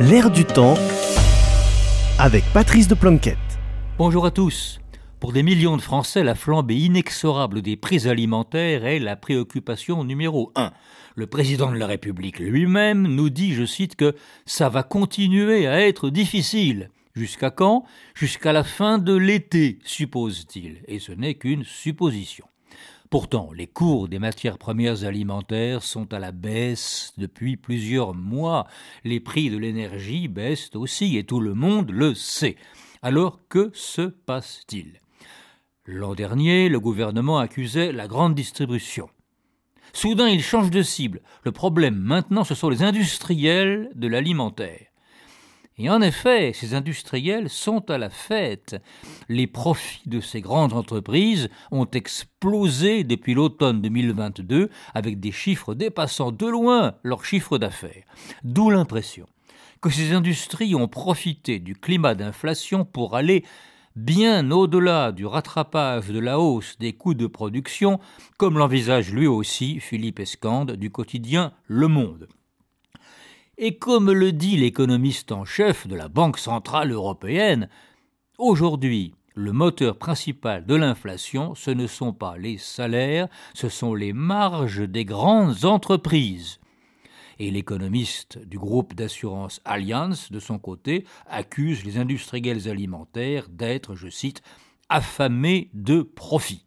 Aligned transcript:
L'air 0.00 0.28
du 0.28 0.44
temps 0.44 0.74
avec 2.18 2.42
Patrice 2.52 2.88
de 2.88 2.96
Planquette. 2.96 3.38
Bonjour 3.96 4.26
à 4.26 4.32
tous. 4.32 4.80
Pour 5.20 5.32
des 5.32 5.44
millions 5.44 5.76
de 5.76 5.82
Français, 5.82 6.24
la 6.24 6.34
flambée 6.34 6.74
inexorable 6.74 7.62
des 7.62 7.76
prix 7.76 8.08
alimentaires 8.08 8.84
est 8.84 8.98
la 8.98 9.14
préoccupation 9.14 10.02
numéro 10.02 10.50
un. 10.56 10.72
Le 11.14 11.28
président 11.28 11.70
de 11.70 11.78
la 11.78 11.86
République 11.86 12.40
lui-même 12.40 13.06
nous 13.06 13.30
dit, 13.30 13.54
je 13.54 13.64
cite, 13.64 13.94
que 13.94 14.16
ça 14.46 14.68
va 14.68 14.82
continuer 14.82 15.68
à 15.68 15.86
être 15.86 16.10
difficile. 16.10 16.90
Jusqu'à 17.14 17.52
quand? 17.52 17.84
Jusqu'à 18.16 18.52
la 18.52 18.64
fin 18.64 18.98
de 18.98 19.14
l'été, 19.14 19.78
suppose-t-il. 19.84 20.82
Et 20.88 20.98
ce 20.98 21.12
n'est 21.12 21.34
qu'une 21.34 21.62
supposition. 21.62 22.46
Pourtant, 23.10 23.50
les 23.54 23.66
cours 23.66 24.08
des 24.08 24.18
matières 24.18 24.58
premières 24.58 25.04
alimentaires 25.04 25.82
sont 25.82 26.12
à 26.12 26.18
la 26.18 26.32
baisse 26.32 27.12
depuis 27.16 27.56
plusieurs 27.56 28.14
mois. 28.14 28.66
Les 29.04 29.20
prix 29.20 29.50
de 29.50 29.56
l'énergie 29.56 30.26
baissent 30.28 30.74
aussi 30.74 31.16
et 31.16 31.24
tout 31.24 31.40
le 31.40 31.54
monde 31.54 31.90
le 31.90 32.14
sait. 32.14 32.56
Alors 33.02 33.40
que 33.48 33.70
se 33.74 34.02
passe-t-il? 34.02 35.00
L'an 35.86 36.14
dernier, 36.14 36.68
le 36.68 36.80
gouvernement 36.80 37.38
accusait 37.38 37.92
la 37.92 38.08
grande 38.08 38.34
distribution. 38.34 39.08
Soudain, 39.92 40.28
il 40.28 40.42
change 40.42 40.70
de 40.70 40.82
cible. 40.82 41.20
Le 41.44 41.52
problème 41.52 41.96
maintenant, 41.96 42.42
ce 42.42 42.54
sont 42.54 42.70
les 42.70 42.82
industriels 42.82 43.90
de 43.94 44.08
l'alimentaire. 44.08 44.86
Et 45.76 45.90
en 45.90 46.00
effet, 46.02 46.52
ces 46.54 46.74
industriels 46.74 47.48
sont 47.48 47.90
à 47.90 47.98
la 47.98 48.08
fête. 48.08 48.76
Les 49.28 49.48
profits 49.48 50.08
de 50.08 50.20
ces 50.20 50.40
grandes 50.40 50.72
entreprises 50.72 51.48
ont 51.72 51.86
explosé 51.86 53.02
depuis 53.02 53.34
l'automne 53.34 53.82
2022 53.82 54.70
avec 54.94 55.18
des 55.18 55.32
chiffres 55.32 55.74
dépassant 55.74 56.30
de 56.30 56.46
loin 56.46 56.94
leur 57.02 57.24
chiffre 57.24 57.58
d'affaires. 57.58 58.04
D'où 58.44 58.70
l'impression 58.70 59.26
que 59.80 59.90
ces 59.90 60.12
industries 60.12 60.76
ont 60.76 60.88
profité 60.88 61.58
du 61.58 61.74
climat 61.74 62.14
d'inflation 62.14 62.84
pour 62.84 63.16
aller 63.16 63.44
bien 63.96 64.50
au-delà 64.52 65.10
du 65.10 65.26
rattrapage 65.26 66.08
de 66.08 66.18
la 66.20 66.38
hausse 66.38 66.78
des 66.78 66.92
coûts 66.92 67.14
de 67.14 67.26
production, 67.26 67.98
comme 68.38 68.58
l'envisage 68.58 69.12
lui 69.12 69.26
aussi 69.26 69.80
Philippe 69.80 70.20
Escande 70.20 70.72
du 70.72 70.90
quotidien 70.90 71.52
Le 71.66 71.88
Monde. 71.88 72.28
Et 73.56 73.78
comme 73.78 74.10
le 74.10 74.32
dit 74.32 74.56
l'économiste 74.56 75.30
en 75.30 75.44
chef 75.44 75.86
de 75.86 75.94
la 75.94 76.08
Banque 76.08 76.38
centrale 76.38 76.90
européenne, 76.90 77.68
aujourd'hui, 78.36 79.14
le 79.34 79.52
moteur 79.52 79.96
principal 79.96 80.66
de 80.66 80.74
l'inflation, 80.74 81.54
ce 81.54 81.70
ne 81.70 81.86
sont 81.86 82.12
pas 82.12 82.36
les 82.36 82.58
salaires, 82.58 83.28
ce 83.54 83.68
sont 83.68 83.94
les 83.94 84.12
marges 84.12 84.88
des 84.88 85.04
grandes 85.04 85.64
entreprises. 85.64 86.58
Et 87.38 87.52
l'économiste 87.52 88.38
du 88.38 88.58
groupe 88.58 88.94
d'assurance 88.94 89.60
Allianz, 89.64 90.30
de 90.30 90.40
son 90.40 90.58
côté, 90.58 91.04
accuse 91.26 91.84
les 91.84 91.98
industriels 91.98 92.68
alimentaires 92.68 93.48
d'être, 93.48 93.94
je 93.94 94.08
cite, 94.08 94.42
affamés 94.88 95.70
de 95.74 96.02
profit. 96.02 96.66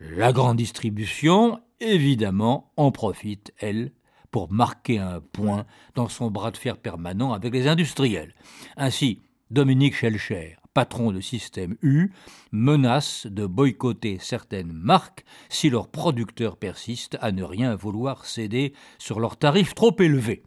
La 0.00 0.32
grande 0.32 0.56
distribution, 0.56 1.60
évidemment, 1.80 2.72
en 2.76 2.90
profite, 2.90 3.52
elle, 3.58 3.92
pour 4.34 4.50
marquer 4.50 4.98
un 4.98 5.20
point 5.20 5.64
dans 5.94 6.08
son 6.08 6.28
bras 6.28 6.50
de 6.50 6.56
fer 6.56 6.76
permanent 6.76 7.32
avec 7.32 7.52
les 7.52 7.68
industriels. 7.68 8.34
Ainsi, 8.76 9.20
Dominique 9.52 9.94
Schelcher, 9.94 10.56
patron 10.72 11.12
de 11.12 11.20
Système 11.20 11.76
U, 11.82 12.10
menace 12.50 13.28
de 13.28 13.46
boycotter 13.46 14.18
certaines 14.18 14.72
marques 14.72 15.24
si 15.48 15.70
leurs 15.70 15.86
producteurs 15.86 16.56
persistent 16.56 17.16
à 17.20 17.30
ne 17.30 17.44
rien 17.44 17.76
vouloir 17.76 18.26
céder 18.26 18.72
sur 18.98 19.20
leurs 19.20 19.36
tarifs 19.36 19.76
trop 19.76 19.94
élevés. 20.00 20.42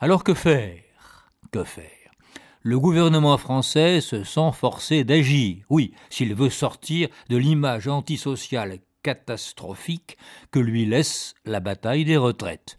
Alors 0.00 0.24
que 0.24 0.34
faire? 0.34 1.30
Que 1.52 1.62
faire? 1.62 2.10
Le 2.62 2.80
gouvernement 2.80 3.38
français 3.38 4.00
se 4.00 4.24
sent 4.24 4.50
forcé 4.54 5.04
d'agir, 5.04 5.64
oui, 5.70 5.94
s'il 6.10 6.34
veut 6.34 6.50
sortir 6.50 7.06
de 7.28 7.36
l'image 7.36 7.86
antisociale 7.86 8.80
catastrophique 9.02 10.16
que 10.50 10.58
lui 10.58 10.86
laisse 10.86 11.34
la 11.44 11.60
bataille 11.60 12.04
des 12.04 12.16
retraites. 12.16 12.78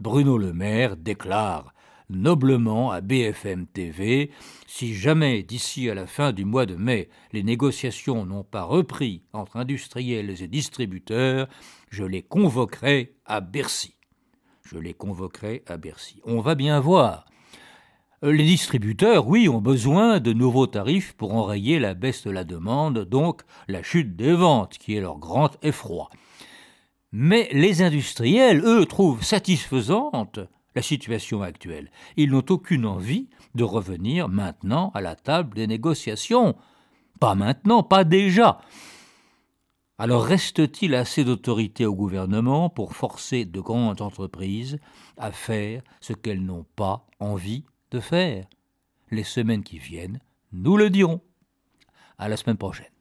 Bruno 0.00 0.38
Le 0.38 0.52
Maire 0.52 0.96
déclare 0.96 1.72
noblement 2.10 2.90
à 2.90 3.00
BFM 3.00 3.66
TV 3.66 4.30
si 4.66 4.94
jamais 4.94 5.42
d'ici 5.42 5.88
à 5.88 5.94
la 5.94 6.06
fin 6.06 6.32
du 6.32 6.44
mois 6.44 6.66
de 6.66 6.74
mai 6.74 7.08
les 7.32 7.42
négociations 7.42 8.24
n'ont 8.24 8.44
pas 8.44 8.64
repris 8.64 9.22
entre 9.32 9.56
industriels 9.56 10.42
et 10.42 10.48
distributeurs, 10.48 11.48
je 11.90 12.04
les 12.04 12.22
convoquerai 12.22 13.14
à 13.24 13.40
Bercy. 13.40 13.94
Je 14.64 14.78
les 14.78 14.94
convoquerai 14.94 15.62
à 15.66 15.76
Bercy. 15.76 16.20
On 16.24 16.40
va 16.40 16.54
bien 16.54 16.80
voir. 16.80 17.26
Les 18.24 18.44
distributeurs, 18.44 19.26
oui, 19.26 19.48
ont 19.48 19.60
besoin 19.60 20.20
de 20.20 20.32
nouveaux 20.32 20.68
tarifs 20.68 21.12
pour 21.14 21.34
enrayer 21.34 21.80
la 21.80 21.94
baisse 21.94 22.22
de 22.22 22.30
la 22.30 22.44
demande, 22.44 23.00
donc 23.00 23.42
la 23.66 23.82
chute 23.82 24.14
des 24.14 24.32
ventes, 24.32 24.78
qui 24.78 24.94
est 24.94 25.00
leur 25.00 25.18
grand 25.18 25.50
effroi. 25.64 26.08
Mais 27.10 27.48
les 27.50 27.82
industriels, 27.82 28.62
eux, 28.64 28.86
trouvent 28.86 29.24
satisfaisante 29.24 30.38
la 30.76 30.82
situation 30.82 31.42
actuelle. 31.42 31.90
Ils 32.16 32.30
n'ont 32.30 32.44
aucune 32.48 32.86
envie 32.86 33.28
de 33.56 33.64
revenir 33.64 34.28
maintenant 34.28 34.92
à 34.94 35.00
la 35.00 35.16
table 35.16 35.56
des 35.56 35.66
négociations. 35.66 36.54
Pas 37.18 37.34
maintenant, 37.34 37.82
pas 37.82 38.04
déjà. 38.04 38.60
Alors 39.98 40.24
reste-t-il 40.24 40.94
assez 40.94 41.24
d'autorité 41.24 41.86
au 41.86 41.94
gouvernement 41.96 42.70
pour 42.70 42.94
forcer 42.94 43.44
de 43.44 43.60
grandes 43.60 44.00
entreprises 44.00 44.78
à 45.16 45.32
faire 45.32 45.82
ce 46.00 46.12
qu'elles 46.12 46.44
n'ont 46.44 46.66
pas 46.76 47.04
envie 47.18 47.64
de 47.92 48.00
faire. 48.00 48.46
Les 49.10 49.24
semaines 49.24 49.62
qui 49.62 49.78
viennent, 49.78 50.20
nous 50.52 50.76
le 50.76 50.90
dirons. 50.90 51.20
À 52.18 52.28
la 52.28 52.36
semaine 52.36 52.56
prochaine. 52.56 52.92